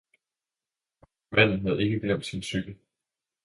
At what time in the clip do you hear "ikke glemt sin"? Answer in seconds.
1.83-2.41